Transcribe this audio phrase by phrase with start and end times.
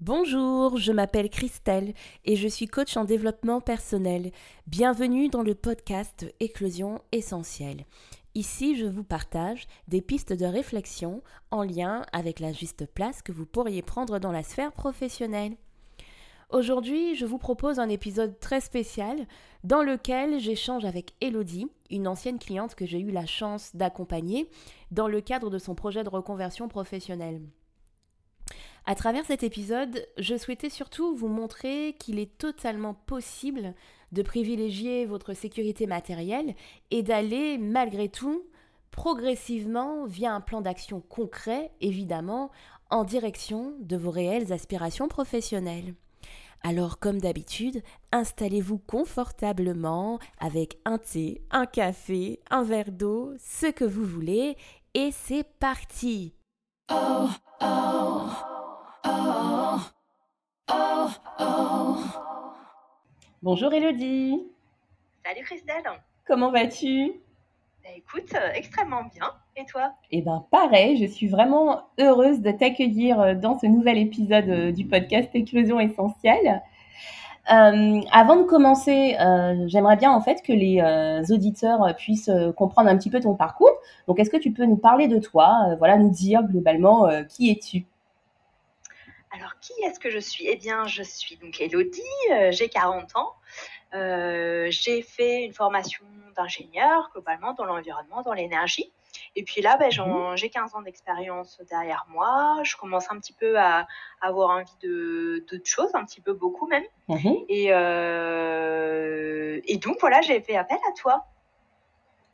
[0.00, 1.94] Bonjour, je m'appelle Christelle
[2.24, 4.32] et je suis coach en développement personnel.
[4.66, 7.84] Bienvenue dans le podcast Éclosion essentielle.
[8.34, 13.32] Ici, je vous partage des pistes de réflexion en lien avec la juste place que
[13.32, 15.56] vous pourriez prendre dans la sphère professionnelle.
[16.50, 19.28] Aujourd'hui, je vous propose un épisode très spécial
[19.62, 24.50] dans lequel j'échange avec Elodie, une ancienne cliente que j'ai eu la chance d'accompagner
[24.90, 27.40] dans le cadre de son projet de reconversion professionnelle.
[28.84, 33.72] À travers cet épisode, je souhaitais surtout vous montrer qu'il est totalement possible
[34.10, 36.56] de privilégier votre sécurité matérielle
[36.90, 38.42] et d'aller malgré tout
[38.90, 42.50] progressivement via un plan d'action concret, évidemment,
[42.90, 45.94] en direction de vos réelles aspirations professionnelles.
[46.62, 47.82] Alors comme d'habitude,
[48.12, 54.56] installez-vous confortablement avec un thé, un café, un verre d'eau, ce que vous voulez,
[54.92, 56.34] et c'est parti.
[56.90, 57.28] Oh,
[57.62, 58.28] oh.
[63.42, 64.38] Bonjour Elodie.
[65.24, 65.82] Salut Christelle.
[66.26, 67.22] Comment vas-tu?
[67.96, 69.32] Écoute, euh, extrêmement bien.
[69.56, 69.92] Et toi?
[70.10, 74.72] Eh bien pareil, je suis vraiment heureuse de t'accueillir euh, dans ce nouvel épisode euh,
[74.72, 76.62] du podcast Éclosion essentielle.
[77.46, 79.16] avant de commencer,
[79.66, 80.80] j'aimerais bien en fait que les
[81.32, 83.76] auditeurs puissent comprendre un petit peu ton parcours.
[84.06, 87.86] Donc, est-ce que tu peux nous parler de toi, voilà, nous dire globalement qui es-tu?
[89.32, 90.46] Alors, qui est-ce que je suis?
[90.46, 92.02] Eh bien, je suis donc Elodie,
[92.50, 93.32] j'ai 40 ans.
[93.94, 96.04] Euh, j'ai fait une formation
[96.36, 98.92] d'ingénieur, globalement, dans l'environnement, dans l'énergie.
[99.36, 100.36] Et puis là, ben, mhm.
[100.36, 102.60] j'ai 15 ans d'expérience derrière moi.
[102.62, 103.86] Je commence un petit peu à,
[104.20, 106.84] avoir envie de d'autres choses, un petit peu beaucoup même.
[107.08, 107.36] Mhm.
[107.48, 111.26] Et, euh, et donc, voilà, j'ai fait appel à toi.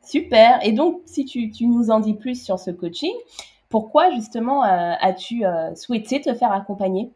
[0.01, 0.59] Super.
[0.63, 3.13] Et donc, si tu, tu nous en dis plus sur ce coaching,
[3.69, 7.11] pourquoi justement euh, as-tu euh, souhaité te faire accompagner?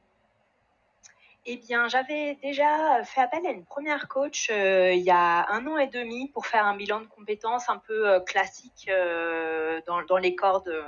[1.46, 5.66] Eh bien, j'avais déjà fait appel à une première coach euh, il y a un
[5.68, 8.90] an et demi pour faire un bilan de compétences un peu classique
[9.88, 10.84] dans, les corps de,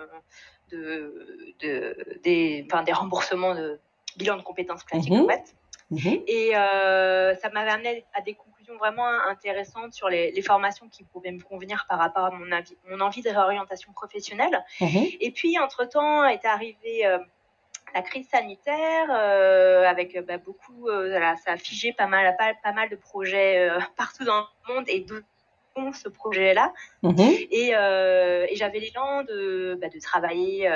[2.24, 3.80] des, des remboursements de
[4.18, 5.26] bilan de compétences classiques mhm.
[5.26, 5.56] en fait.
[5.90, 6.24] Mhm.
[6.28, 8.36] Et ça m'avait amené à des
[8.78, 13.00] vraiment intéressantes sur les, formations qui pouvaient me convenir par rapport à mon, avis, mon
[13.02, 14.64] envie de réorientation professionnelle.
[14.82, 15.08] Mhm.
[15.20, 17.20] Et puis, entre-temps, est arrivée euh,
[17.94, 22.74] la crise sanitaire euh, avec bah, beaucoup, euh, ça a figé pas mal, pas, pas
[22.74, 25.16] mal de projets partout dans le monde et d'où
[25.94, 26.72] ce projet-là.
[27.02, 27.20] Mhm.
[27.20, 30.70] Et, et j'avais l'élan de, bah, de travailler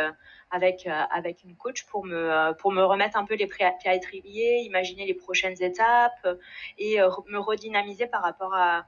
[0.52, 3.66] avec, euh, avec une coach pour me, euh, pour me remettre un peu les pieds
[3.66, 6.36] à l'étrier, imaginer les prochaines étapes euh,
[6.78, 6.98] et
[7.30, 8.86] me redynamiser par rapport à,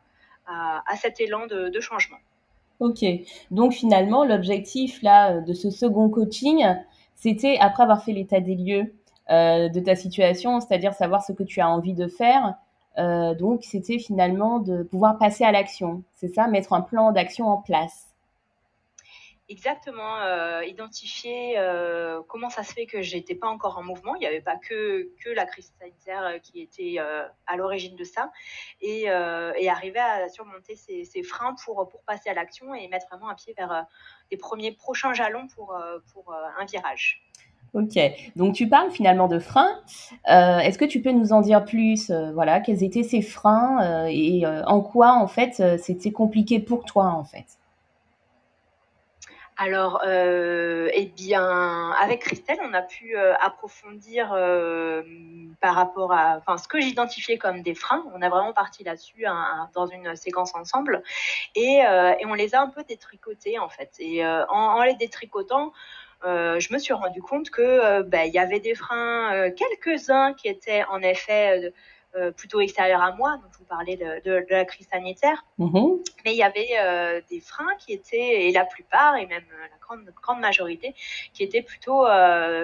[0.47, 2.17] à, cet élan de, de, changement.
[2.79, 3.03] Ok,
[3.51, 6.65] donc finalement, l'objectif là de ce second coaching,
[7.19, 8.93] c'était après avoir fait l'état des lieux
[9.29, 12.55] de ta situation, c'est-à-dire savoir ce que tu as envie de faire.
[13.37, 17.57] donc, c'était finalement de pouvoir passer à l'action, c'est ça, mettre un plan d'action en
[17.57, 18.08] place
[19.49, 24.15] exactement euh, identifier euh, comment ça se fait que j'étais pas encore en mouvement.
[24.15, 26.97] Il n'y avait pas que, que la crise sanitaire euh, qui était
[27.47, 28.31] à l'origine de ça.
[28.81, 33.29] Et, arriver à surmonter ces, ces freins pour, pour passer à l'action et mettre vraiment
[33.29, 33.85] un pied vers
[34.31, 35.77] les premiers prochains jalons pour,
[36.11, 37.21] pour un virage.
[37.73, 37.99] Ok,
[38.35, 39.79] donc tu parles finalement de freins.
[40.25, 44.81] Est-ce que tu peux nous en dire plus Voilà, quels étaient ces freins et en
[44.81, 47.58] quoi en fait c'était compliqué pour toi en fait?
[49.61, 55.03] Alors, euh, eh bien, avec Christelle, on a pu euh, approfondir euh,
[55.59, 58.05] par rapport à, ce que j'identifiais comme des freins.
[58.15, 59.25] On a vraiment parti là-dessus
[59.73, 61.03] dans une séquence ensemble,
[61.55, 61.81] et,
[62.25, 63.91] on les a un peu détricotés en fait.
[63.99, 65.73] Et en, les détricotant,
[66.23, 70.47] je me suis rendu compte que ben, il y avait des freins, quelques uns qui
[70.47, 71.73] étaient en effet
[72.35, 75.99] plutôt extérieur à moi, donc je vous parlais de, de, de la crise sanitaire, mhm.
[76.25, 79.61] mais il y avait euh, des freins qui étaient, et la plupart, et même euh,
[79.71, 80.95] la grande, grande majorité,
[81.33, 82.05] qui étaient plutôt,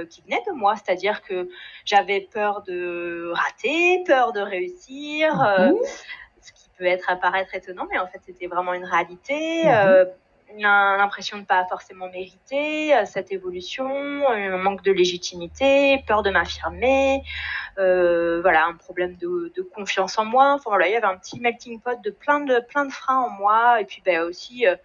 [0.09, 1.49] qui venaient de moi, c'est-à-dire que
[1.85, 5.33] j'avais peur de rater, peur de réussir,
[6.41, 9.63] ce qui peut être apparaître étonnant, mais en fait c'était vraiment une réalité.
[9.65, 10.07] Mhm
[10.61, 13.87] l'impression de pas forcément mériter euh, cette évolution,
[14.27, 17.21] un manque de légitimité, peur de m'affirmer,
[17.77, 20.53] euh, voilà, un problème de, confiance en moi.
[20.53, 23.19] Enfin voilà, il y avait un petit melting pot de plein de plein de freins
[23.19, 24.75] en moi et puis ben aussi euh,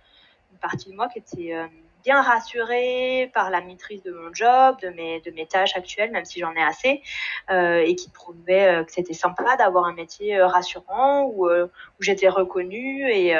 [0.52, 1.54] une partie de moi qui était
[2.02, 6.24] bien rassurée par la maîtrise de mon job, de mes, de mes tâches actuelles, même
[6.24, 7.02] si j'en ai assez,
[7.50, 12.02] euh, et qui prouvait euh, que c'était sympa d'avoir un métier euh, rassurant où, où
[12.02, 13.34] j'étais reconnue et,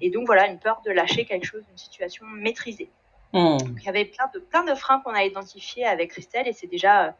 [0.00, 2.90] et donc voilà une peur de lâcher quelque chose, une situation maîtrisée.
[3.34, 3.58] Hmm.
[3.76, 6.66] il y avait plein de, plein de freins qu'on a identifiés avec Christelle et c'est
[6.66, 7.14] déjà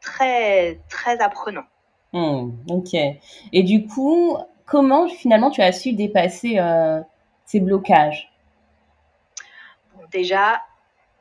[0.00, 1.62] très, très apprenant.
[2.12, 2.94] Hmm, ok.
[3.52, 4.36] Et du coup,
[4.66, 6.58] comment finalement tu as su dépasser
[7.46, 8.31] ces blocages?
[10.12, 10.62] Déjà,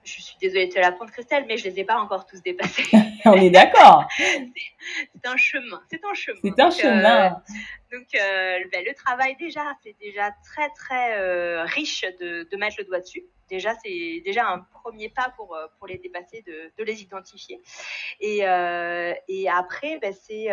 [0.03, 2.83] je suis désolée de te l'apprendre, Christelle, mais je les ai pas encore tous dépassés.
[3.25, 4.07] On est d'accord.
[4.17, 5.81] c'est un chemin.
[5.89, 6.39] C'est un chemin.
[6.43, 7.29] C'est un chemin.
[7.91, 12.77] donc, euh, euh, ben, le travail déjà, c'est déjà très très euh, riche de, mettre
[12.79, 13.23] le doigt dessus.
[13.49, 17.61] Déjà, c'est déjà un premier pas pour pour les dépasser, de, de les identifier.
[18.21, 18.39] Et,
[19.27, 20.47] et après, ben, c'est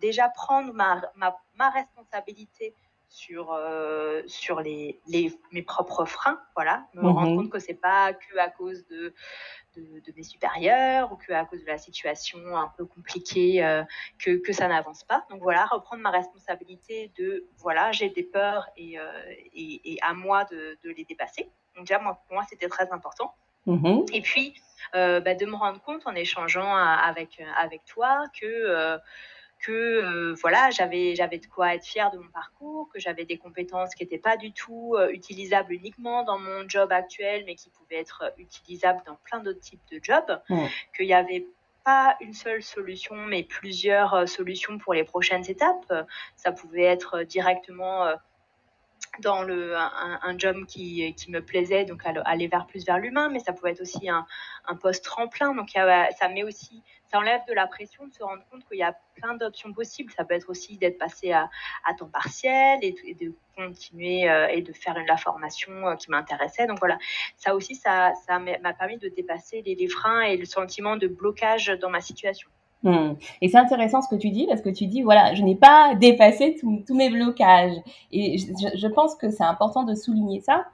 [0.00, 2.74] déjà prendre ma, ma, ma responsabilité
[3.10, 7.36] sur euh, sur les, les, mes propres freins voilà me rendre mhm.
[7.36, 9.12] compte que c'est pas que à cause de,
[9.76, 13.82] de, mes supérieurs ou que à cause de la situation un peu compliquée euh,
[14.20, 18.68] que, que ça n'avance pas donc voilà reprendre ma responsabilité de voilà j'ai des peurs
[18.76, 19.10] et, euh,
[19.54, 22.92] et, et, à moi de, de, les dépasser donc déjà moi, pour moi c'était très
[22.92, 23.34] important
[23.66, 24.04] mhm.
[24.12, 24.54] et puis
[24.94, 29.00] bah, de me rendre compte en échangeant avec avec toi que
[29.60, 33.36] que euh, voilà, j'avais j'avais de quoi être fière de mon parcours, que j'avais des
[33.36, 37.70] compétences qui n'étaient pas du tout euh, utilisables uniquement dans mon job actuel, mais qui
[37.70, 40.40] pouvaient être euh, utilisables dans plein d'autres types de jobs,
[40.96, 41.46] qu'il n'y avait
[41.84, 45.92] pas une seule solution, mais plusieurs solutions pour les prochaines étapes.
[46.36, 48.06] Ça pouvait être directement
[49.18, 53.40] dans le, un, job qui, qui, me plaisait, donc aller vers plus vers l'humain, mais
[53.40, 54.24] ça pouvait être aussi un,
[54.66, 55.54] un poste tremplin.
[55.54, 58.82] Donc ça met aussi, ça enlève de la pression de se rendre compte qu'il y
[58.82, 60.12] a plein d'options possibles.
[60.12, 61.50] Ça peut être aussi d'être passé à,
[61.84, 66.66] à temps partiel et, de continuer euh, et de faire la formation euh, qui m'intéressait.
[66.66, 66.98] Donc voilà,
[67.36, 71.90] ça aussi, ça, m'a permis de dépasser les freins et le sentiment de blocage dans
[71.90, 72.48] ma situation.
[72.82, 73.12] Hmm.
[73.42, 75.94] Et c'est intéressant ce que tu dis parce que tu dis voilà, je n'ai pas
[75.94, 77.76] dépassé tous mes blocages.
[78.10, 80.64] Et je, pense que c'est important de souligner ça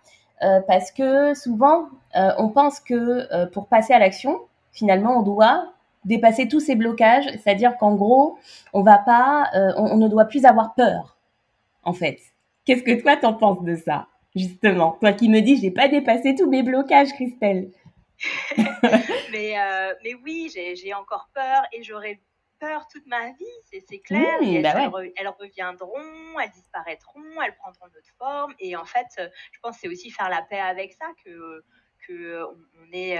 [0.43, 4.38] euh, parce que souvent euh, on pense que euh, pour passer à l'action,
[4.70, 5.73] finalement on doit
[6.05, 8.38] dépasser tous ces blocages, c'est-à-dire qu'en gros
[8.73, 11.17] on, on, ne doit plus avoir peur
[11.82, 12.20] en fait.
[12.64, 14.06] Qu'est-ce que toi t'en penses de ça
[14.37, 14.97] justement?
[15.00, 17.70] Toi qui me dis j'ai pas dépassé tous mes blocages, Christelle.
[19.37, 22.23] mais, euh, mais oui, j'ai encore peur et j'aurai
[22.59, 24.41] peur toute ma vie, c'est clair.
[24.41, 24.73] Mmh, bah
[25.17, 28.55] elles, reviendront, elles disparaîtront, elles prendront notre forme.
[28.59, 31.65] Et en fait, je pense que c'est aussi faire la paix avec ça que
[32.06, 33.19] que on est,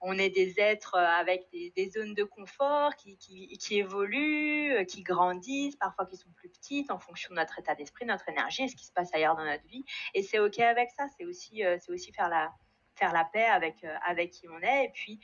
[0.00, 5.04] on est des êtres avec des, des zones de confort qui, qui, qui, évoluent, qui
[5.04, 8.74] grandissent, parfois qui sont plus petites en fonction de notre état d'esprit, notre énergie ce
[8.74, 9.84] qui se passe ailleurs dans notre vie.
[10.14, 11.06] Et c'est OK avec ça.
[11.16, 12.52] C'est aussi, c'est aussi faire la,
[12.96, 15.20] faire la paix avec, euh, avec qui on est et puis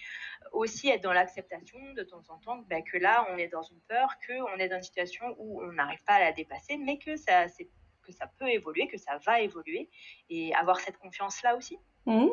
[0.53, 3.81] aussi être dans l'acceptation de temps en temps bah, que là on est dans une
[3.89, 7.17] peur, qu'on est dans une situation où on n'arrive pas à la dépasser, mais que
[7.17, 7.47] ça,
[8.03, 9.89] que ça peut évoluer, que ça va évoluer
[10.31, 11.79] et avoir cette confiance là aussi.
[12.07, 12.27] Mmh.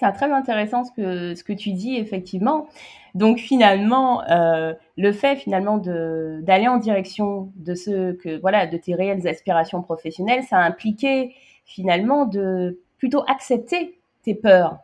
[0.00, 2.68] c'est très intéressant ce que, ce que tu dis, effectivement.
[3.14, 8.94] Donc finalement, euh, le fait finalement d'aller en direction de ce que voilà de tes
[8.94, 11.34] réelles aspirations professionnelles, ça a impliqué
[11.64, 14.78] finalement de plutôt accepter tes peurs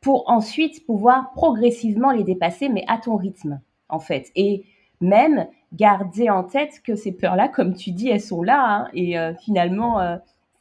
[0.00, 4.30] pour ensuite pouvoir progressivement les dépasser, mais à ton rythme, en fait.
[4.34, 4.64] Et
[5.00, 9.18] même garder en tête que ces peurs-là, comme tu dis, elles sont là, hein, et
[9.18, 10.16] euh, finalement, euh,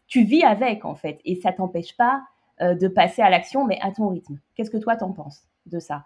[0.08, 2.24] tu vis avec, en fait, et ça t'empêche pas
[2.62, 4.40] euh, de passer à l'action, mais à ton rythme.
[4.56, 6.06] Qu'est-ce que toi, t'en penses de ça?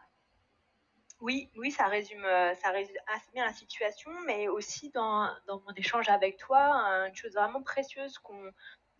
[1.21, 2.25] Oui, oui, ça résume,
[2.61, 6.59] ça résume assez bien la situation, mais aussi dans, dans mon échange avec toi,
[7.07, 8.51] une chose vraiment précieuse qu'on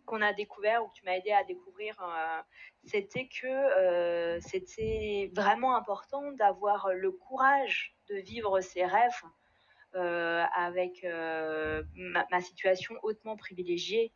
[0.06, 2.40] qu'on a découvert ou que tu m'as aidé à découvrir, euh,
[2.84, 9.22] c'était que euh, c'était vraiment important d'avoir le courage de vivre ses rêves
[9.94, 11.06] euh, avec
[11.94, 14.12] ma, situation hautement privilégiée.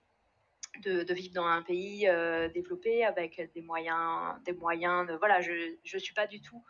[0.83, 2.07] De, vivre dans un pays
[2.55, 5.53] développé avec des moyens, des moyens voilà, je
[5.93, 6.63] ne suis pas du tout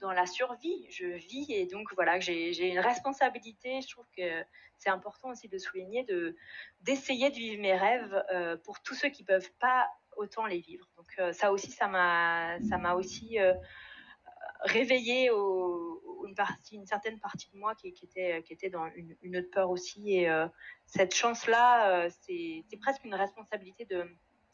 [0.00, 0.86] dans la survie.
[0.90, 3.80] Je vis et donc voilà, j'ai une responsabilité.
[3.82, 4.44] Je trouve que
[4.78, 6.36] c'est important aussi de souligner de
[6.82, 10.88] d'essayer de vivre mes rêves euh, pour tous ceux qui peuvent pas autant les vivre.
[10.96, 13.54] Donc euh, ça aussi, ça m'a aussi euh,
[14.62, 19.36] réveillé une partie, une certaine partie de moi qui, était qui était dans une, une,
[19.36, 20.16] autre peur aussi.
[20.16, 20.30] Et
[20.86, 24.04] cette chance-là, c'est presque une responsabilité de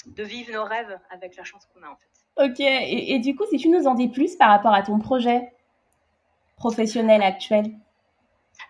[0.06, 2.23] de vivre nos rêves avec la chance qu'on a en fait.
[2.36, 5.52] Ok, et, du coup, si tu nous en dis plus par rapport à ton projet
[6.56, 7.70] professionnel actuel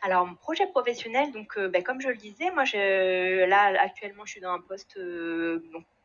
[0.02, 4.24] alors, mon projet professionnel, donc, euh, ben, comme je le disais, moi, je, là, actuellement,
[4.24, 5.62] je suis dans un poste euh,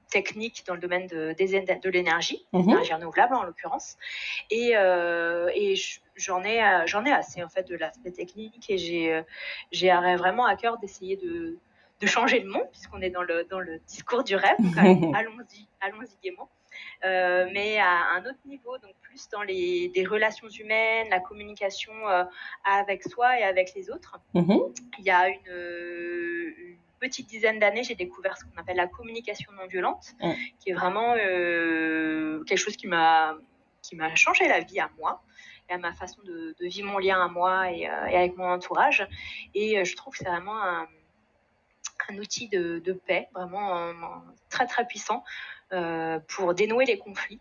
[0.10, 2.60] technique dans le domaine de, de l'énergie, mmh.
[2.60, 3.98] l'énergie renouvelable en l'occurrence.
[4.52, 5.76] Et, et
[6.16, 9.22] j'en ai, j'en ai assez en fait de l'aspect technique et j'ai,
[9.72, 11.58] j'ai vraiment à cœur d'essayer de,
[12.02, 14.58] de changer le monde puisqu'on est dans le, dans le discours du rêve.
[15.14, 16.50] allons-y, allons-y gaiement.
[17.06, 22.24] Euh, mais à un autre niveau, donc plus dans les, relations humaines, la communication euh,
[22.66, 24.20] avec soi et avec les autres.
[24.36, 24.76] Mm-hmm.
[25.00, 29.68] Il y a une, petite dizaine d'années, j'ai découvert ce qu'on appelle la communication non
[29.68, 30.16] violente,
[30.60, 33.38] qui est vraiment euh, quelque chose qui m'a
[33.82, 35.24] qui m'a changé la vie à moi
[35.70, 39.08] et à ma façon de, vivre mon lien à moi et, avec mon entourage.
[39.56, 40.88] Et je trouve que c'est vraiment un,
[42.18, 43.94] outil de, paix, vraiment
[44.50, 45.24] très très puissant
[46.28, 47.40] pour dénouer les conflits.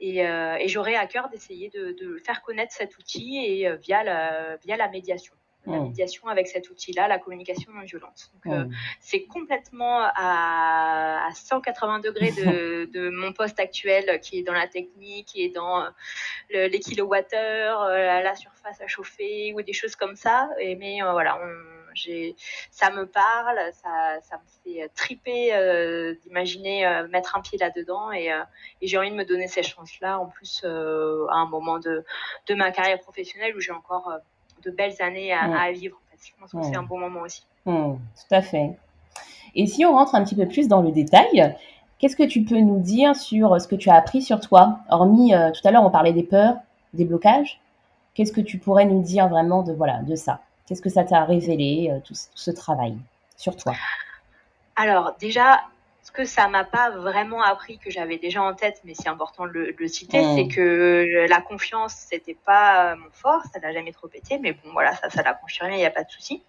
[0.00, 3.76] Et, euh, et j'aurais à cœur d'essayer de, de, faire connaître cet outil et euh,
[3.76, 5.34] via la, via la médiation
[5.66, 5.82] la mmh.
[5.82, 8.30] médiation avec cet outil-là, la communication non violente.
[8.46, 14.54] Donc, c'est complètement à, à 180 degrés de, de, mon poste actuel qui est dans
[14.54, 15.84] la technique, qui est dans
[16.48, 20.48] les kilowattheures, la, surface à chauffer ou des choses comme ça.
[20.58, 21.77] Et, mais voilà, on,
[22.70, 28.12] ça me parle, ça, ça me fait triper euh, d'imaginer euh, mettre un pied là-dedans
[28.12, 28.42] et, euh,
[28.80, 32.04] et j'ai envie de me donner ces chances-là en plus à un moment de,
[32.46, 34.12] de ma carrière professionnelle où j'ai encore
[34.62, 36.00] de belles années à, vivre.
[36.20, 37.46] Je pense que c'est un bon moment aussi.
[37.64, 38.76] tout à fait.
[39.54, 41.56] Et si on rentre un petit peu plus dans le détail,
[41.98, 44.80] qu'est-ce que tu peux nous dire sur ce que tu as appris sur toi?
[44.90, 46.56] Hormis, tout à l'heure, on parlait des peurs,
[46.92, 47.60] des blocages.
[48.14, 50.40] Qu'est-ce que tu pourrais nous dire vraiment de, voilà, de ça?
[50.68, 52.94] Qu'est-ce que ça t'a révélé, euh, tout, ce travail
[53.36, 53.74] sur toi?
[54.76, 55.62] Alors déjà,
[56.02, 59.46] ce que ça m'a pas vraiment appris, que j'avais déjà en tête, mais c'est important
[59.46, 60.36] de le, citer, mmh.
[60.36, 64.72] c'est que la confiance, c'était pas mon fort, ça n'a jamais trop été, mais bon,
[64.72, 66.42] voilà, ça, ça l'a confirmé, il n'y a pas de souci.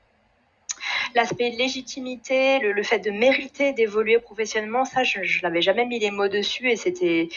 [1.15, 6.11] L'aspect légitimité, le, fait de mériter d'évoluer professionnellement, ça, je, je n'avais jamais mis les
[6.11, 7.29] mots dessus et c'était,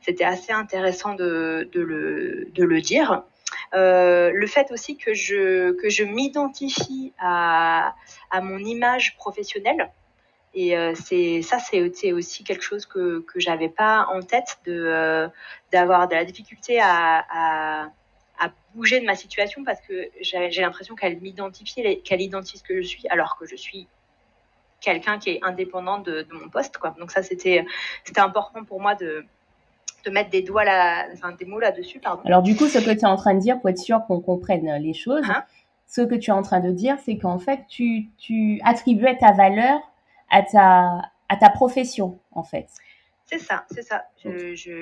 [0.00, 3.22] c'était assez intéressant de, de, le, de le dire.
[3.74, 7.94] Euh, le fait aussi que je, que je m'identifie à,
[8.30, 9.90] à mon image professionnelle.
[10.54, 15.28] Et euh, ça, c'est aussi quelque chose que que j'avais pas en tête de euh,
[15.72, 17.90] d'avoir de la difficulté à, à,
[18.74, 22.86] bouger de ma situation parce que j'ai l'impression qu'elle m'identifie, qu'elle identifie ce que je
[22.86, 23.88] suis, alors que je suis
[24.80, 26.78] quelqu'un qui est indépendant de, de mon poste.
[26.78, 26.94] Quoi.
[26.98, 27.64] Donc ça, c'était
[28.16, 29.24] important pour moi de
[30.04, 32.22] de mettre des doigts là, enfin, des mots là-dessus, pardon.
[32.24, 34.20] Alors du coup, ce que tu es en train de dire, pour être sûr qu'on
[34.20, 35.44] comprenne les choses, hein
[35.88, 39.32] ce que tu es en train de dire, c'est qu'en fait, tu, tu attribuais ta
[39.32, 39.80] valeur
[40.30, 42.68] à ta, à ta profession, en fait.
[43.28, 44.06] C'est ça, c'est ça.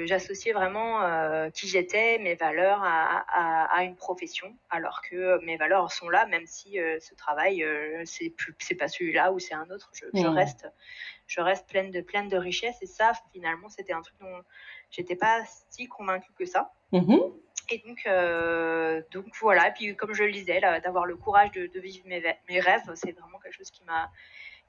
[0.05, 5.57] J'associais vraiment euh, qui j'étais, mes valeurs à, à, à, une profession, alors que mes
[5.57, 9.69] valeurs sont là, même si euh, ce travail, euh, c'est pas celui-là ou c'est un
[9.71, 9.91] autre.
[9.95, 10.69] Je, je, reste,
[11.27, 12.81] je reste pleine de pleine de richesses.
[12.83, 14.43] Et ça, finalement, c'était un truc dont
[14.93, 16.73] j'étais pas si convaincue que ça.
[16.93, 17.17] Mmh
[17.69, 19.71] et donc, euh, donc voilà.
[19.71, 22.89] Et puis comme je le disais, d'avoir le courage de, de vivre mes, mes rêves,
[22.95, 24.09] c'est vraiment quelque chose qui m'a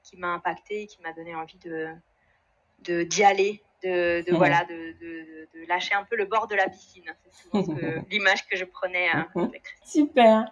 [0.02, 4.74] qui m'a impacté et qui m'a donné envie de d'y aller de, de voilà, de,
[4.74, 7.04] de, de, lâcher un peu le bord de la piscine.
[7.52, 7.62] C'est
[8.10, 9.06] l'image que je prenais
[9.36, 9.46] euh,
[9.84, 10.46] Super.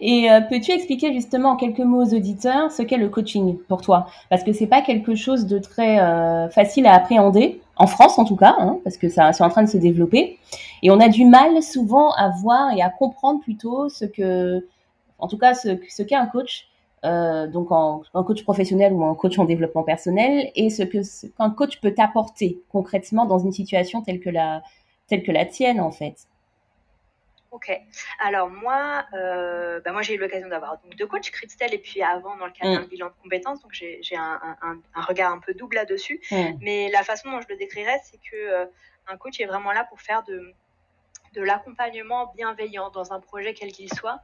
[0.00, 3.82] Et euh, peux-tu expliquer justement en quelques mots aux auditeurs ce qu'est le coaching pour
[3.82, 4.06] toi?
[4.28, 8.24] Parce que c'est pas quelque chose de très euh, facile à appréhender, en France en
[8.24, 10.38] tout cas, hein, parce que ça c'est en train de se développer.
[10.82, 14.66] Et on a du mal souvent à voir et à comprendre plutôt ce que,
[15.18, 16.66] en tout cas, ce, ce qu'est un coach.
[17.04, 20.98] Euh, donc en, coach professionnel ou en coach en développement personnel, et ce que
[21.36, 24.62] qu'un coach peut t'apporter concrètement dans une situation telle que la
[25.08, 26.14] telle que la tienne en fait.
[27.50, 27.70] Ok.
[28.24, 32.02] Alors moi, euh, bah moi j'ai eu l'occasion d'avoir donc deux coachs, Christelle et puis
[32.02, 32.88] avant dans le cadre d'un mm.
[32.88, 36.20] bilan de compétences, donc j'ai un, un, un, regard un peu double là-dessus.
[36.30, 36.52] Mm.
[36.60, 38.64] Mais la façon dont je le décrirais, c'est que euh,
[39.08, 40.54] un coach est vraiment là pour faire de
[41.32, 44.20] de l'accompagnement bienveillant dans un projet quel qu'il soit.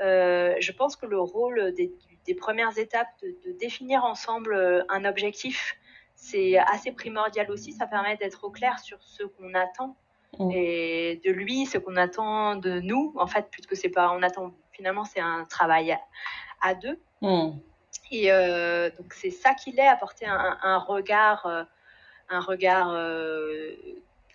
[0.00, 1.92] Euh, je pense que le rôle des,
[2.26, 5.76] des premières étapes, de, définir ensemble euh, un objectif,
[6.14, 7.72] c'est assez primordial aussi.
[7.72, 9.96] Ça permet d'être au clair sur ce qu'on attend
[10.38, 10.50] mm.
[10.50, 13.14] et de lui, ce qu'on attend de nous.
[13.16, 15.96] En fait, puisque c'est pas, on attend finalement, c'est un travail
[16.60, 17.00] à, deux.
[17.22, 17.50] Mm.
[18.10, 21.64] Et euh, donc c'est ça qu'il est, apporter un, regard, euh,
[22.28, 22.92] un regard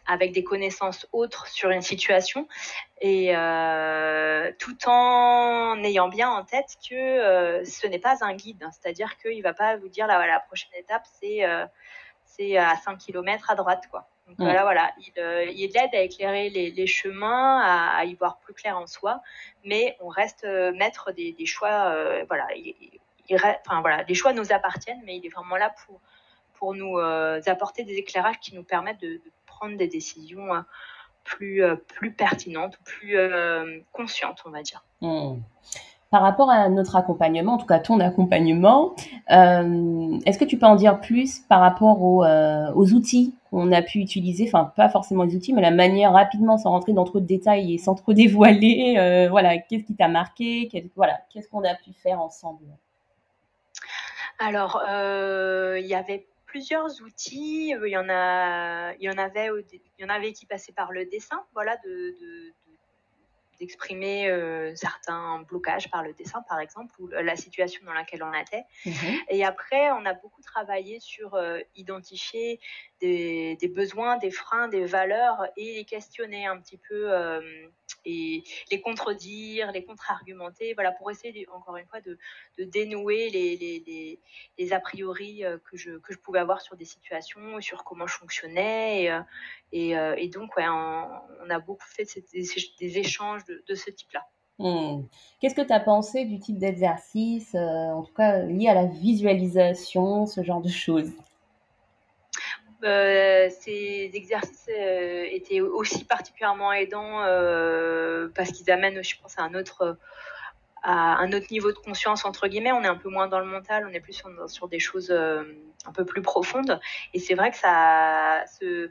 [0.07, 2.47] avec des connaissances autres sur une situation
[2.99, 8.63] et euh, tout en ayant bien en tête que euh, ce n'est pas un guide,
[8.63, 8.71] hein.
[8.71, 11.65] c'est-à-dire qu'il ne va pas vous dire la prochaine étape c'est euh,
[12.25, 14.07] c'est à 5 km à droite quoi.
[14.27, 15.11] Donc voilà, voilà, il,
[15.57, 19.21] il aide à éclairer les, les chemins, à, y voir plus clair en soi,
[19.65, 21.93] mais on reste maître des, des choix.
[22.29, 22.97] voilà, il,
[23.29, 25.99] enfin voilà, les choix nous appartiennent, mais il est vraiment là pour
[26.53, 29.19] pour nous apporter des éclairages qui nous permettent de,
[29.61, 30.47] prendre des décisions
[31.23, 33.15] plus, plus pertinentes plus
[33.91, 34.83] conscientes, on va dire.
[35.01, 35.35] Mmh
[36.11, 38.93] par rapport à notre accompagnement, en tout cas ton accompagnement,
[39.31, 43.81] euh, est-ce que tu peux en dire plus par rapport aux, euh, outils qu'on a
[43.81, 47.21] pu utiliser, enfin pas forcément les outils, mais la manière rapidement sans rentrer dans trop
[47.21, 51.63] de détails et sans trop dévoiler, euh, voilà, qu'est-ce qui t'a marqué, voilà, qu'est-ce qu'on
[51.63, 52.65] a pu faire ensemble?
[54.37, 57.69] Alors, il y avait plusieurs outils.
[57.69, 60.91] Il y en a, il y en avait, il y en avait qui passaient par
[60.91, 62.53] le dessin, voilà, de
[63.61, 68.33] d'exprimer euh, certains blocages par le dessin, par exemple, ou la situation dans laquelle on
[68.33, 68.63] était.
[68.87, 69.19] Mhm.
[69.29, 72.59] Et après, on a beaucoup travaillé sur euh, identifier
[73.01, 77.39] des, besoins, des freins, des valeurs et les questionner un petit peu euh,
[78.05, 82.17] et les contredire, les contre-argumenter, voilà, pour essayer, encore une fois, de,
[82.57, 84.19] dénouer les, les,
[84.57, 88.15] les, a priori que je, que je pouvais avoir sur des situations, sur comment je
[88.15, 89.11] fonctionnais.
[89.71, 94.25] Et, et, donc, ouais, on, a beaucoup fait des, échanges de, ce type-là.
[94.59, 95.03] Hmm.
[95.39, 100.25] Qu'est-ce que tu as pensé du type d'exercice, en tout cas lié à la visualisation,
[100.25, 101.11] ce genre de choses?
[102.83, 109.43] Euh, ces exercices euh, étaient aussi particulièrement aidants euh, parce qu'ils amènent, je pense, à
[109.43, 109.97] un autre
[110.83, 112.71] à un autre niveau de conscience entre guillemets.
[112.71, 115.91] On est un peu moins dans le mental, on est plus sur, des choses un
[115.93, 116.79] peu plus profondes.
[117.13, 118.89] Et c'est vrai que ça se,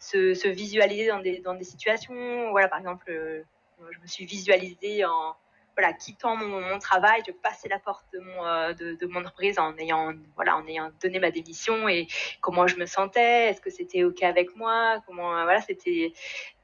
[0.00, 2.50] se, visualiser dans des, dans des situations.
[2.50, 5.36] Voilà, par exemple, je me suis visualisée en
[5.78, 9.76] voilà, quittant mon, travail, de passer la porte de mon, euh, de, mon entreprise en
[9.78, 12.08] ayant, voilà, en ayant donné ma démission et
[12.40, 16.12] comment je me sentais, est-ce que c'était OK avec moi, comment, euh, voilà, c'était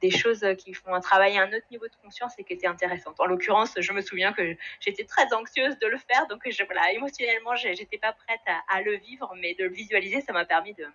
[0.00, 3.20] des choses qui font travailler un autre niveau de conscience et qui étaient intéressantes.
[3.20, 6.92] En l'occurrence, je me souviens que j'étais très anxieuse de le faire, donc je, voilà,
[6.92, 10.86] émotionnellement, j'étais pas prête à, le vivre, mais de le visualiser, ça m'a permis de,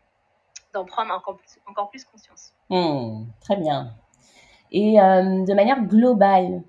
[0.73, 2.53] d'en prendre encore plus, conscience.
[2.69, 3.93] Hmm, très bien.
[4.73, 6.63] Et euh, de manière globale,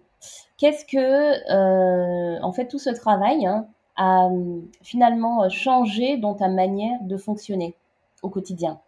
[0.61, 6.35] Qu'est-ce que, euh, en fait, tout ce travail hein, a euh, finalement euh, changé dans
[6.35, 7.75] ta manière de fonctionner
[8.21, 8.79] au quotidien?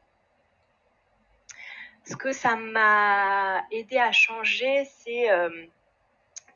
[2.04, 5.28] Ce que ça m'a aidé à changer, c'est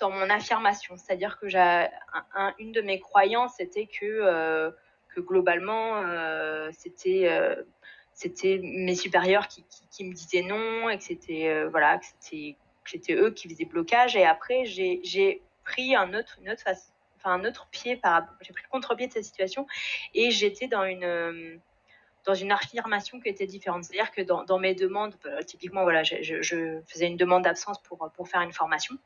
[0.01, 0.97] dans mon affirmation.
[0.99, 1.87] C'est-à-dire que j'ai
[2.59, 4.75] une de mes croyances, c'était que,
[5.15, 6.03] que globalement,
[6.73, 7.31] c'était
[8.13, 12.57] c'était mes supérieurs qui, qui, me disaient non et que c'était voilà que c'était
[12.91, 14.17] c'était eux qui faisaient blocage.
[14.17, 18.53] Et après, j'ai pris un autre, une autre face, enfin, un autre pied par j'ai
[18.53, 19.67] pris le contre-pied de cette situation
[20.15, 21.61] et j'étais dans une,
[22.25, 23.85] dans une affirmation qui était différente.
[23.85, 27.79] C'est-à-dire que dans, dans, mes demandes, bah, typiquement, voilà, je, je, faisais une demande d'absence
[27.83, 28.97] pour, pour faire une formation.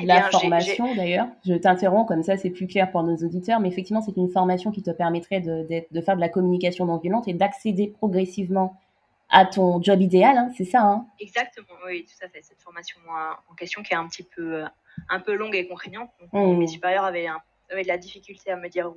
[0.00, 3.68] Eh la formation, d'ailleurs, je t'interromps, comme ça c'est plus clair pour nos auditeurs, mais
[3.68, 7.28] effectivement, c'est une formation qui te permettrait de, de, faire de la communication non violente
[7.28, 8.76] et d'accéder progressivement
[9.34, 12.40] à ton job idéal, hein, c'est ça hein Exactement, oui, tout à fait.
[12.40, 13.00] Cette formation
[13.50, 14.66] en question qui est un petit peu, euh,
[15.08, 16.10] un peu longue et contraignante.
[16.32, 16.56] Mmh.
[16.56, 17.26] Mes supérieurs avaient,
[17.70, 18.92] de la difficulté à me dire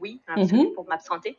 [0.00, 1.36] oui mmh pour m'absenter.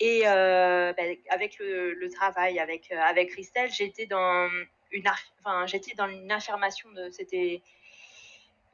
[0.00, 4.48] Et euh, bah, avec le, travail avec, euh, avec Christelle, j'étais dans
[4.90, 5.04] une,
[5.44, 7.10] enfin, j'étais dans une affirmation de.
[7.10, 7.60] C'était.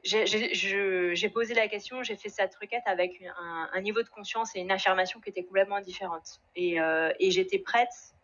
[0.03, 3.21] J'ai posé la question, j'ai fait cette requête avec
[3.73, 6.39] un, niveau de conscience et une affirmation qui était complètement différente.
[6.55, 6.77] Et,
[7.19, 8.15] et j'étais prête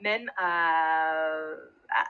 [0.00, 1.32] même à,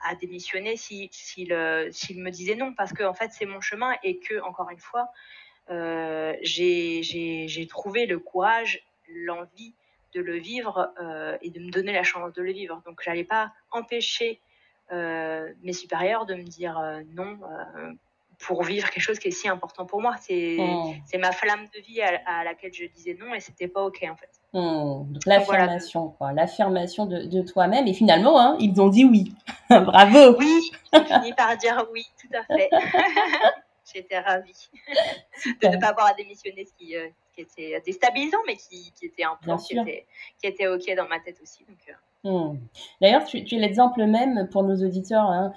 [0.03, 4.19] à, démissionner s'il si, me disait non, parce que en fait c'est mon chemin et
[4.19, 5.11] que, encore une fois,
[5.69, 9.75] euh, j'ai trouvé le courage, l'envie
[10.13, 12.81] de le vivre euh, et de me donner la chance de le vivre.
[12.85, 14.41] Donc j'allais pas empêcher
[14.91, 16.79] euh, mes supérieurs de me dire
[17.13, 17.39] non
[18.39, 20.15] pour vivre quelque chose qui est si important pour moi.
[20.17, 21.17] C'est mmh.
[21.19, 24.36] ma flamme de vie à, laquelle je disais non et c'était pas ok en fait.
[24.53, 25.19] Mmh.
[25.25, 26.31] L'affirmation, quoi.
[26.31, 27.85] L'affirmation de, de toi-même.
[27.87, 29.33] Et finalement, hein, ils ont dit oui.
[29.69, 30.37] Bravo.
[30.39, 32.69] Oui, j'ai fini par dire oui, tout à fait.
[33.93, 34.69] J'étais ravie
[35.61, 39.05] de ne pas avoir à démissionner, ce qui, euh, qui était déstabilisant, mais qui, qui
[39.05, 40.05] était un plan qui était,
[40.41, 41.63] qui était, OK dans ma tête aussi.
[41.63, 41.77] Donc,
[42.25, 42.29] euh.
[42.29, 42.59] mmh.
[43.01, 45.53] D'ailleurs, tu, tu, es l'exemple même pour nos auditeurs hein,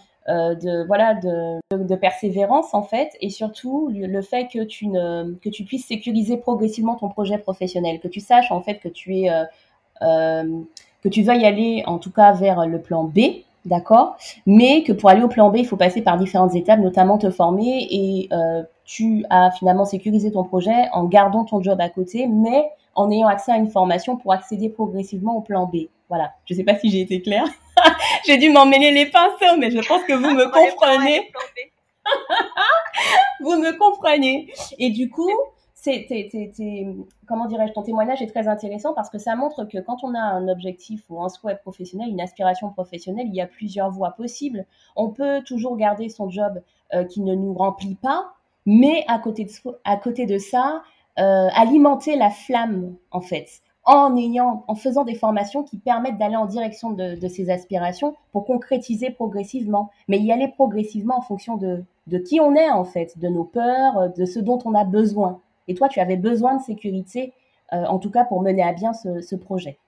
[0.55, 5.49] de voilà de, de, persévérance en fait et surtout le fait que tu ne que
[5.49, 9.31] tu puisses sécuriser progressivement ton projet professionnel que tu saches en fait que tu es
[9.31, 9.45] euh,
[10.03, 10.61] euh,
[11.03, 13.19] que tu y aller en tout cas vers le plan B
[13.67, 14.17] d'accord?
[14.47, 17.31] Mais que pour aller au plan B il faut passer par différentes étapes notamment te
[17.31, 18.29] former et
[18.85, 23.29] tu as finalement sécurisé ton projet en gardant ton job à côté mais en ayant
[23.29, 26.91] accès à une formation pour accéder progressivement au plan B voilà je sais pas si
[26.91, 27.47] j'ai été claire
[28.27, 31.33] J'ai dû m'emmêler les pinceaux, mais je pense que vous me comprenez.
[33.41, 34.53] vous me comprenez.
[34.79, 35.31] Et du coup,
[35.75, 36.07] c'est,
[37.27, 40.21] comment dirais-je, ton témoignage est très intéressant parce que ça montre que quand on a
[40.21, 44.67] un objectif ou un souhait professionnel, une aspiration professionnelle, il y a plusieurs voies possibles.
[44.97, 46.61] On peut toujours garder son job
[46.93, 48.33] euh, qui ne nous remplit pas,
[48.67, 49.51] mais à côté de,
[49.85, 50.83] à côté de ça,
[51.19, 56.91] euh, alimenter la flamme, en fait, en faisant des formations qui permettent d'aller en direction
[56.91, 61.85] de, de ces aspirations pour concrétiser progressivement, mais y aller progressivement en fonction de,
[62.19, 65.41] qui on est, en fait, de nos peurs, de ce dont on a besoin.
[65.69, 67.33] Et toi, tu avais besoin de sécurité,
[67.73, 69.79] euh, en tout cas pour mener à bien ce projet.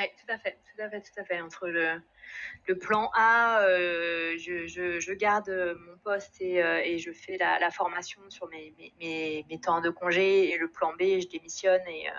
[0.00, 1.40] Oui, tout à fait, tout à fait, tout à fait.
[1.42, 2.00] Entre le,
[2.66, 7.36] le plan A, euh, je, je, je, garde mon poste et, euh, et je fais
[7.36, 10.50] la, la, formation sur mes, mes, mes, temps de congé.
[10.50, 12.12] Et le plan B, je démissionne et, euh,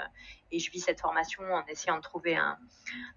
[0.52, 2.56] et je vis cette formation en essayant de trouver un,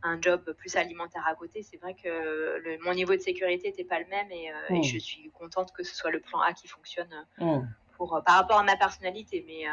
[0.03, 1.63] un job plus alimentaire à côté.
[1.63, 4.77] C'est vrai que le, mon niveau de sécurité n'était pas le même et, mmh.
[4.77, 7.59] et, je suis contente que ce soit le plan A qui fonctionne mmh.
[7.99, 9.45] pour, par rapport à ma personnalité.
[9.47, 9.65] Mais,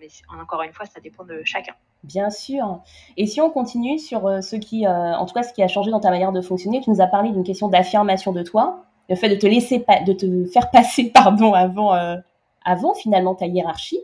[0.00, 1.74] mais encore une fois, ça dépend de chacun.
[2.04, 2.82] Bien sûr.
[3.16, 5.68] Et si on continue sur euh, ce qui, euh, en tout cas, ce qui a
[5.68, 8.84] changé dans ta manière de fonctionner, tu nous as parlé d'une question d'affirmation de toi,
[9.08, 12.16] le fait de te laisser, de te faire passer, pardon, avant, euh,
[12.62, 14.02] avant finalement ta hiérarchie.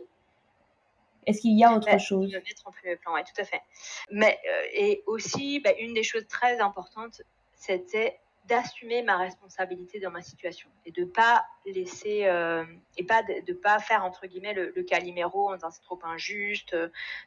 [1.27, 2.33] Est-ce qu'il y a autre bah, chose?
[2.33, 3.61] mettre en premier plan, oui, tout à fait.
[4.09, 4.39] Mais
[4.73, 7.21] et aussi, bah, une des choses très importantes,
[7.53, 12.65] c'était d'assumer ma responsabilité dans ma situation et de pas laisser euh,
[12.97, 15.99] et pas de, de, pas faire entre guillemets le, le caliméro en disant c'est trop
[16.03, 16.75] injuste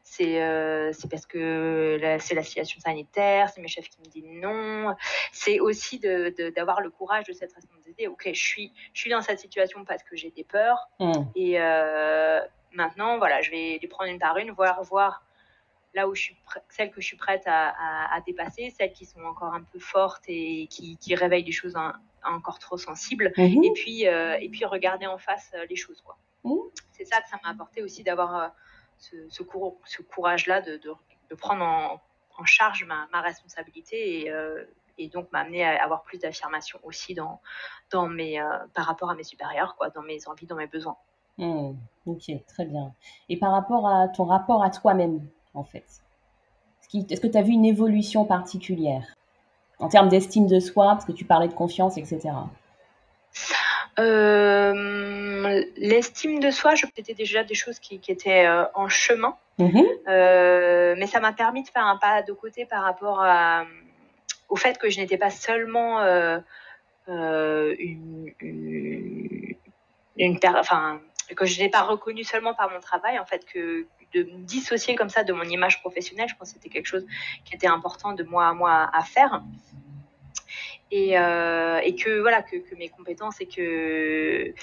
[0.03, 4.42] c'est euh, c'est parce que c'est la situation sanitaire c'est mes chefs qui me disent
[4.42, 4.96] non.
[5.33, 8.09] C'est aussi de d'avoir le courage de cette responsabilité.
[8.09, 10.88] Ok je suis je suis dans cette situation parce que j'ai des peurs.
[10.98, 11.12] Mmh.
[11.37, 12.40] et euh,
[12.72, 15.22] maintenant voilà je vais les prendre une par une voir voir
[15.95, 16.37] là où je suis
[16.69, 19.79] celles que je suis prête à, à, à, dépasser, celles qui sont encore un peu
[19.79, 23.65] fortes et qui, qui réveillent des choses un, encore trop sensibles, mmh.
[23.65, 26.17] et puis euh, et puis regarder en face euh, les choses quoi.
[26.45, 26.57] Mmh.
[26.93, 28.49] C'est ça que ça m'a apporté aussi d'avoir euh,
[28.99, 30.93] ce, ce, cour ce courage là de, de,
[31.31, 32.01] de prendre en,
[32.39, 34.65] en, charge ma, ma responsabilité et, euh,
[34.99, 37.41] et donc m'amener à avoir plus d'affirmation aussi dans
[37.91, 38.43] dans mes
[38.75, 40.97] par rapport à mes supérieurs quoi, dans mes envies, dans mes besoins.
[41.39, 41.73] Mmh.
[42.07, 42.95] Ok, très bien.
[43.29, 45.85] Et par rapport à ton rapport à toi-même, en fait
[46.93, 49.14] Est-ce que tu as vu une évolution particulière?
[49.79, 52.31] En termes d'estime de soi, parce que tu parlais de confiance, etc.
[53.99, 59.81] Euh, L'estime de soi, c'était déjà des choses qui, qui étaient euh, en chemin, mmh.
[60.09, 63.64] euh, mais ça m'a permis de faire un pas de côté par rapport à,
[64.49, 66.01] au fait que je n'étais pas seulement
[67.09, 69.55] une, une,
[70.17, 71.01] une enfin,
[71.37, 74.94] que je n'ai pas reconnu seulement par mon travail, en fait, que de me dissocier
[74.94, 77.07] comme ça de mon image professionnelle, je pense que c'était quelque chose
[77.44, 79.42] qui était important de moi à moi à faire.
[80.90, 84.55] Et, euh, et que voilà que, mes compétences et que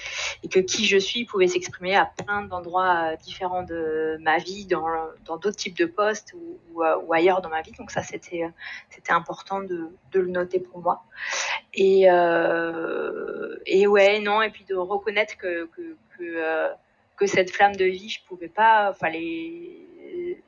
[0.42, 4.86] et que qui je suis pouvait s'exprimer à plein d'endroits différents de ma vie dans
[5.26, 7.72] dans d'autres types de postes ou, ou, ailleurs dans ma vie.
[7.72, 8.48] Donc ça c'était
[8.88, 11.04] c'était important de, de le noter pour moi.
[11.74, 15.68] Et euh, et ouais non et puis de reconnaître que
[16.20, 16.68] euh,
[17.22, 19.86] que cette flamme de vie, je pouvais pas, fallait,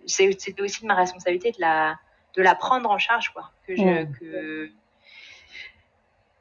[0.06, 1.96] c'était aussi de ma responsabilité de la,
[2.34, 3.52] de la prendre en charge, quoi.
[3.64, 4.12] Que je, mmh.
[4.18, 4.70] que,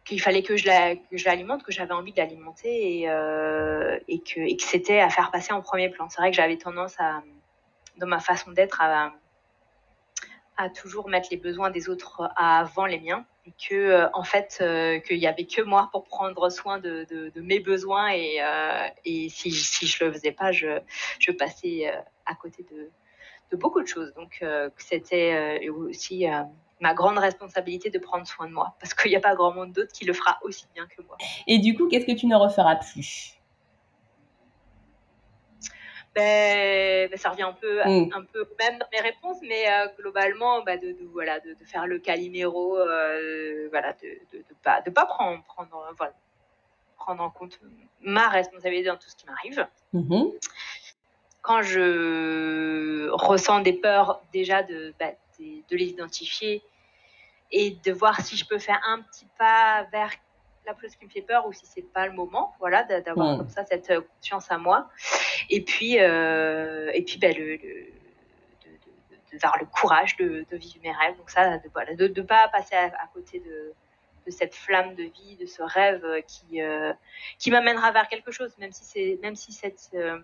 [0.06, 4.00] qu'il fallait que je la, que je l'alimente, que j'avais envie de l'alimenter et, euh,
[4.08, 6.10] et que, et que c'était à faire passer en premier plan.
[6.10, 7.22] C'est vrai que j'avais tendance à,
[7.98, 9.13] dans ma façon d'être, à,
[10.58, 14.60] à toujours mettre les besoins des autres avant les miens et que euh, en fait
[14.62, 18.88] euh, qu'il y avait que moi pour prendre soin de, de, mes besoins et, euh,
[19.06, 20.80] et si, si je le faisais pas je,
[21.20, 21.94] je passais
[22.26, 22.90] à côté de,
[23.52, 24.14] de beaucoup de choses.
[24.14, 24.44] Donc
[24.78, 26.26] c'était aussi
[26.80, 29.74] ma grande responsabilité de prendre soin de moi parce qu'il n'y a pas grand monde
[29.74, 31.18] d'autre qui le fera aussi bien que moi.
[31.48, 33.38] Et du coup qu'est-ce que tu ne referas plus?
[36.15, 38.12] Ben, ben, ça revient un peu, mmh.
[38.13, 41.65] un peu même dans mes réponses, mais euh, globalement, bah, de, de, voilà, de, de,
[41.65, 46.13] faire le caliméro, euh, voilà, de, de, de, pas, de pas prendre, prendre, voilà,
[46.97, 47.60] prendre en compte
[48.02, 49.67] ma responsabilité dans tout ce qui m'arrive.
[49.93, 50.26] Mmh.
[51.41, 56.62] Quand je ressens des peurs, déjà de, bah, de, de les identifier
[57.52, 60.12] et de voir si je peux faire un petit pas vers
[60.65, 63.38] la chose qui me fait peur ou si c'est pas le moment, voilà, d'avoir mmh.
[63.38, 64.89] comme ça cette conscience à moi.
[65.49, 67.88] Et puis, euh, et puis, ben, le, le
[69.41, 71.17] vers le courage de, de, vivre mes rêves.
[71.17, 73.73] Donc ça, de, voilà, de ne pas passer à, à côté de,
[74.26, 76.93] de cette flamme de vie, de ce rêve qui, euh,
[77.39, 80.19] qui m'amènera vers quelque chose, même si c'est, même si cette, euh,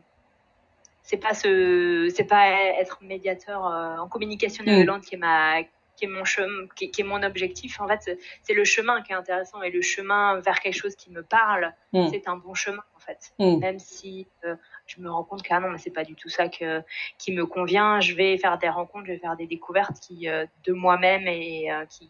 [1.04, 2.50] c'est pas ce, c'est pas
[2.80, 5.06] être médiateur euh, en communication non violente mmh.
[5.06, 5.62] qui est ma,
[6.00, 7.82] qui est mon chemin, qui, qui, est mon objectif.
[7.82, 11.12] En fait, c'est le chemin qui est intéressant et le chemin vers quelque chose qui
[11.12, 12.08] me parle, mmh.
[12.12, 13.34] c'est un bon chemin en fait.
[13.38, 13.60] Mmh.
[13.60, 14.56] Même si euh,
[14.88, 16.82] je me rends compte que ah non, mais c'est pas du tout ça que,
[17.18, 18.00] qui me convient.
[18.00, 22.10] Je vais faire des rencontres, je vais faire des découvertes qui, de moi-même et qui,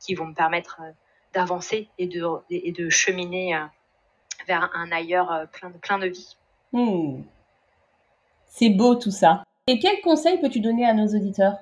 [0.00, 0.80] qui vont me permettre
[1.32, 3.58] d'avancer et de, et de cheminer
[4.46, 6.36] vers un ailleurs plein de, plein de vie.
[6.72, 7.22] Hmm.
[8.46, 9.44] C'est beau tout ça.
[9.68, 11.58] Et quel conseil peux-tu donner à nos auditeurs?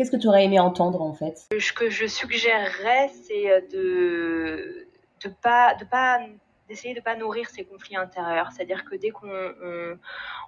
[0.00, 1.46] Qu'est-ce que tu aurais aimé entendre en fait?
[1.58, 4.86] Ce que je suggérerais, c'est euh, de
[5.22, 6.20] de pas de pas
[6.70, 8.48] d'essayer de pas nourrir ces conflits intérieurs.
[8.50, 9.28] C'est-à-dire que dès qu'on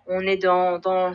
[0.07, 1.12] on, est dans, dans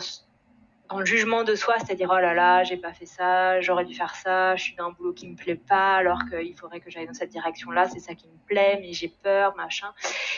[0.87, 3.95] dans le jugement de soi, c'est-à-dire oh là là, j'ai pas fait ça, j'aurais dû
[3.95, 6.91] faire ça, je suis dans un boulot qui me plaît pas, alors qu'il faudrait que
[6.91, 9.91] j'aille dans cette direction-là, c'est ça qui me plaît, mais j'ai peur, machin,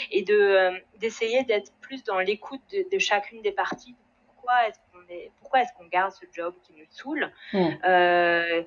[0.09, 3.97] et de euh, d'essayer d'être plus dans l'écoute de, de, chacune des parties.
[4.49, 7.67] Pourquoi est-ce qu'on est, pourquoi est-ce qu'on garde ce job qui nous saoule mmh.
[7.85, 8.63] euh,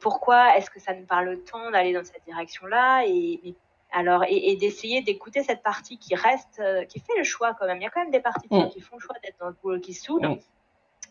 [0.00, 3.54] Pourquoi est-ce que ça nous parle tant d'aller dans cette direction-là et,
[3.92, 7.76] alors, et, d'essayer d'écouter cette partie qui reste, euh, qui fait le choix quand même.
[7.76, 8.70] Il y a quand même des parties mmh.
[8.70, 10.26] qui font le choix d'être dans le boulot qui saoule.
[10.26, 10.38] Mmh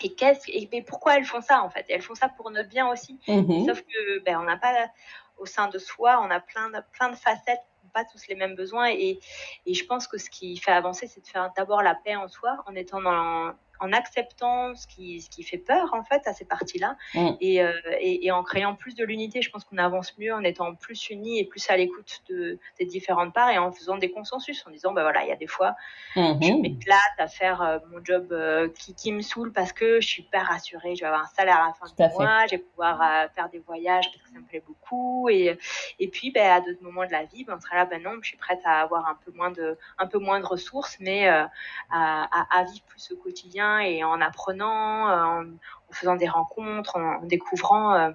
[0.03, 1.85] et et, pourquoi elles font ça en fait?
[1.89, 3.67] Elles font ça pour notre bien aussi mhm.
[3.67, 4.89] sauf que ben on n'a pas
[5.37, 7.61] au sein de soi on a plein de plein de facettes
[7.93, 9.19] pas tous les mêmes besoins et,
[9.65, 12.27] et je pense que ce qui fait avancer c'est de faire d'abord la paix en
[12.27, 16.33] soi en étant dans en acceptant ce qui, ce qui fait peur en fait à
[16.33, 17.29] ces parties-là mm.
[17.41, 20.43] et, euh, et, et, en créant plus de l'unité, je pense qu'on avance mieux en
[20.43, 24.11] étant plus unis et plus à l'écoute de, des différentes parts et en faisant des
[24.11, 25.75] consensus, en disant bah voilà il y a des fois
[26.15, 26.47] mm-hmm.
[26.47, 30.07] je m'éclate à faire euh, mon job euh, qui, qui, me saoule parce que je
[30.07, 32.57] suis pas rassurée, je vais avoir un salaire à la fin du mois, je vais
[32.59, 35.57] pouvoir faire des voyages parce que ça me plaît beaucoup et,
[35.99, 38.11] et puis ben, à d'autres moments de la vie ben, on sera là ben non
[38.21, 41.27] je suis prête à avoir un peu moins de un peu moins de ressources mais
[41.27, 41.49] à,
[41.89, 45.43] à, à vivre plus au quotidien et en apprenant, euh,
[45.89, 48.11] en, faisant des rencontres, en, découvrant euh,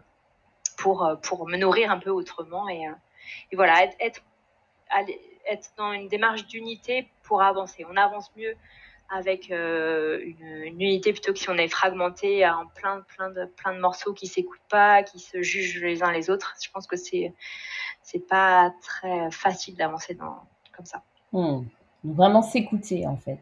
[0.78, 2.68] pour, euh, pour me nourrir un peu autrement.
[2.68, 2.86] Et,
[3.54, 4.22] voilà, être,
[5.48, 7.84] être, dans une démarche d'unité pour avancer.
[7.90, 8.54] On avance mieux
[9.08, 13.80] avec une, unité plutôt que si on est fragmenté en plein, plein, de, plein de
[13.80, 16.54] morceaux qui s'écoutent pas, qui se jugent les uns les autres.
[16.62, 17.32] Je pense que c'est
[18.02, 21.02] c'est pas très facile d'avancer comme ça.
[21.32, 21.62] Hmm.
[22.04, 23.40] Vraiment s'écouter en fait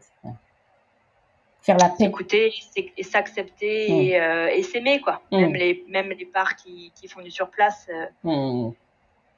[1.65, 2.05] faire la paix.
[2.05, 2.53] S'écouter
[2.97, 3.93] et s'accepter mm.
[3.93, 5.21] et, euh, et s'aimer, quoi.
[5.31, 5.37] Mm.
[5.37, 8.73] Même, les, même les parts qui, qui font du surplace, euh, mm.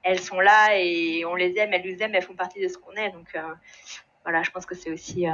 [0.03, 2.77] elles sont là et on les aime, elles nous aiment, elles font partie de ce
[2.77, 3.11] qu'on est.
[3.11, 3.41] Donc euh,
[4.23, 5.25] voilà, je pense que c'est aussi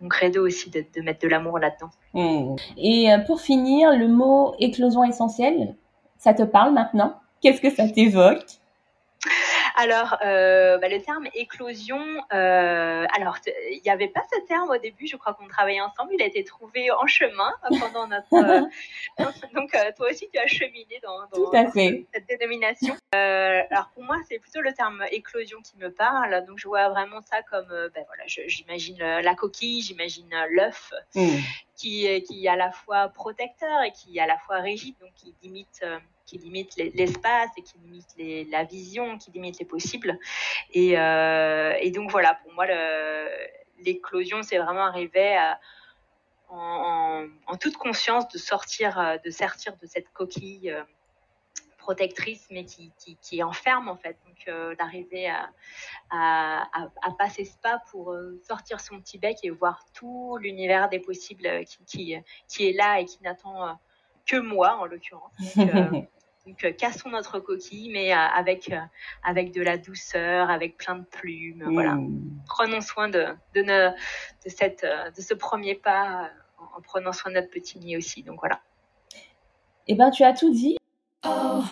[0.00, 1.90] mon credo aussi de, de mettre de l'amour là-dedans.
[2.76, 5.74] Et pour finir, le mot éclosion essentielle,
[6.18, 7.20] ça te parle maintenant?
[7.40, 8.46] Qu'est-ce que ça t'évoque?
[9.76, 13.36] Alors, euh, bah, le terme éclosion, euh, alors
[13.70, 16.24] il n'y avait pas ce terme au début, je crois qu'on travaillait ensemble, il a
[16.24, 18.34] été trouvé en chemin pendant notre...
[18.34, 18.62] Euh,
[19.54, 21.28] donc toi aussi tu as cheminé dans,
[21.62, 22.96] cette dénomination.
[23.12, 27.20] alors pour moi c'est plutôt le terme éclosion qui me parle, donc je vois vraiment
[27.20, 30.92] ça comme, ben voilà, j'imagine la coquille, j'imagine l'œuf.
[31.14, 31.38] Hmm.
[31.76, 35.10] Qui, qui est à la fois protecteur et qui est à la fois rigide, donc
[35.14, 35.84] qui limite
[36.26, 40.18] qui limite l'espace et qui limite la vision, qui limite les possibles.
[40.72, 42.66] Et, euh, et donc voilà, pour moi,
[43.78, 45.58] l'éclosion, c'est vraiment arriver à,
[46.48, 50.82] en, toute conscience de sortir, de sortir de cette coquille euh,
[51.78, 54.16] protectrice, mais qui, qui, qui, enferme en fait.
[54.26, 55.28] Donc euh, d'arriver
[56.10, 56.68] à,
[57.18, 61.64] passer ce pas pour euh, sortir son petit bec et voir tout l'univers des possibles
[61.64, 62.16] qui, qui,
[62.48, 63.78] qui, est là et qui n'attend
[64.26, 65.32] que moi en l'occurrence.
[66.46, 68.78] Donc, euh, cassons notre coquille, mais euh, avec, euh,
[69.24, 71.64] avec de la douceur, avec plein de plumes.
[71.72, 71.94] Voilà.
[71.94, 72.42] Mmh.
[72.46, 73.92] Prenons soin de, de, de,
[74.46, 78.22] cette, de ce premier pas en, prenant soin de notre petit nid aussi.
[78.22, 78.60] Donc voilà.
[79.88, 80.76] Eh ben, tu as tout dit.
[81.24, 81.62] Oh,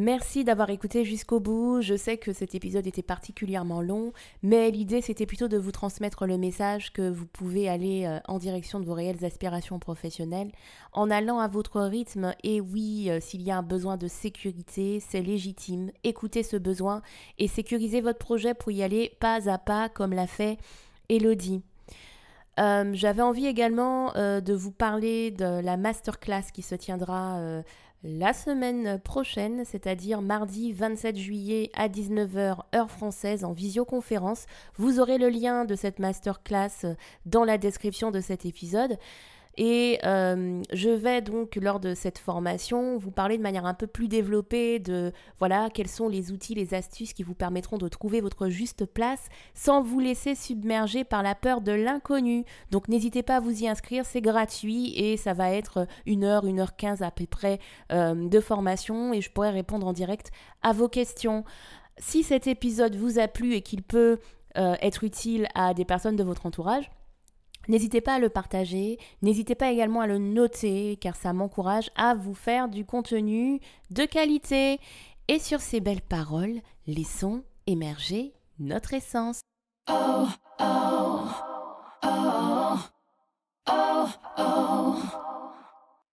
[0.00, 1.80] Merci d'avoir écouté jusqu'au bout.
[1.80, 4.12] Je sais que cet épisode était particulièrement long,
[4.44, 8.38] mais l'idée c'était plutôt de vous transmettre le message que vous pouvez aller euh, en
[8.38, 10.52] direction de vos réelles aspirations professionnelles
[10.92, 12.32] en allant à votre rythme.
[12.44, 15.90] Et oui, euh, s'il y a un besoin de sécurité, c'est légitime.
[16.04, 17.02] Écoutez ce besoin
[17.38, 20.58] et sécurisez votre projet pour y aller pas à pas comme l'a fait
[21.08, 21.60] Elodie.
[22.60, 27.62] Euh, j'avais envie également de vous parler de la masterclass qui se tiendra
[28.04, 34.46] la semaine prochaine, c'est-à-dire mardi 27 juillet à 19h heure française en visioconférence.
[34.76, 38.98] Vous aurez le lien de cette masterclass dans la description de cet épisode.
[39.60, 43.88] Et euh, je vais donc, lors de cette formation, vous parler de manière un peu
[43.88, 48.20] plus développée de voilà quels sont les outils, les astuces qui vous permettront de trouver
[48.20, 52.44] votre juste place sans vous laisser submerger par la peur de l'inconnu.
[52.70, 56.46] Donc n'hésitez pas à vous y inscrire, c'est gratuit et ça va être une heure,
[56.46, 57.58] une heure quinze à peu près
[57.90, 60.30] euh, de formation et je pourrai répondre en direct
[60.62, 61.44] à vos questions.
[61.98, 64.20] Si cet épisode vous a plu et qu'il peut
[64.56, 66.88] euh, être utile à des personnes de votre entourage,
[67.68, 72.14] N'hésitez pas à le partager, n'hésitez pas également à le noter car ça m'encourage à
[72.14, 74.80] vous faire du contenu de qualité.
[75.28, 79.40] Et sur ces belles paroles, laissons émerger notre essence.
[79.90, 80.26] Oh,
[80.60, 81.28] oh,
[82.02, 82.78] oh,
[83.68, 85.27] oh, oh.